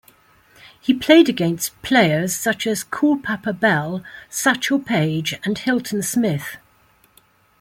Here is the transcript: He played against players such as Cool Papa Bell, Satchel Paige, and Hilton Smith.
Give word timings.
He 0.79 0.95
played 0.95 1.29
against 1.29 1.79
players 1.83 2.35
such 2.35 2.65
as 2.65 2.83
Cool 2.83 3.19
Papa 3.19 3.53
Bell, 3.53 4.03
Satchel 4.31 4.79
Paige, 4.79 5.39
and 5.43 5.55
Hilton 5.55 6.01
Smith. 6.01 6.57